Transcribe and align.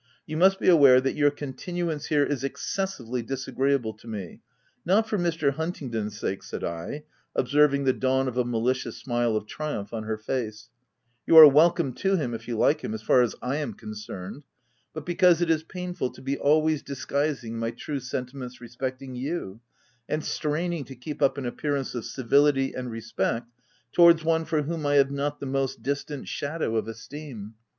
You 0.25 0.35
must 0.35 0.59
be 0.59 0.67
aware 0.67 0.99
that 0.99 1.13
your 1.13 1.29
continuance 1.29 2.07
here 2.07 2.23
is 2.23 2.43
excessively 2.43 3.21
disagree 3.21 3.71
able 3.73 3.93
to 3.97 4.07
me— 4.07 4.41
not 4.83 5.07
for 5.07 5.15
Mr. 5.19 5.51
Huntingdon's 5.53 6.19
sake/' 6.19 6.41
said 6.41 6.63
I, 6.63 7.03
observing 7.35 7.83
the 7.83 7.93
dawn 7.93 8.27
of 8.27 8.35
a 8.35 8.43
malicious 8.43 8.97
smile 8.97 9.35
of 9.35 9.45
triumph 9.45 9.93
on 9.93 10.05
her 10.05 10.17
face— 10.17 10.69
u 11.27 11.35
You 11.35 11.39
are 11.39 11.47
welcome 11.47 11.93
to 11.93 12.15
him, 12.15 12.33
if 12.33 12.47
you 12.47 12.57
like 12.57 12.81
him, 12.83 12.95
as 12.95 13.03
far 13.03 13.21
as 13.21 13.35
/ 13.39 13.43
am 13.61 13.75
concerned— 13.75 14.41
but 14.95 15.05
because 15.05 15.39
it 15.39 15.51
is 15.51 15.61
painful 15.61 16.09
to 16.13 16.21
be 16.23 16.35
always 16.35 16.81
dis 16.81 17.05
guising 17.05 17.51
my 17.51 17.69
true 17.69 17.99
sentiments 17.99 18.59
respecting 18.59 19.13
you, 19.13 19.61
and 20.09 20.25
straining 20.25 20.83
to 20.85 20.95
keep 20.95 21.21
up 21.21 21.37
an 21.37 21.45
appearance 21.45 21.93
of 21.93 22.05
civility 22.05 22.73
and 22.73 22.89
respect 22.89 23.45
towards 23.91 24.23
one 24.25 24.45
for 24.45 24.63
whom 24.63 24.83
I 24.87 24.95
have 24.95 25.11
not 25.11 25.39
the 25.39 25.45
most 25.45 25.83
distant 25.83 26.27
shadow 26.27 26.75
of 26.77 26.87
esteem; 26.87 27.19
OF 27.19 27.29
WILDFELL 27.41 27.49
HALL. 27.51 27.57